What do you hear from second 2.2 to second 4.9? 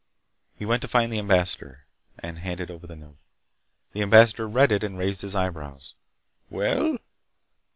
handed over the note. The ambassador read it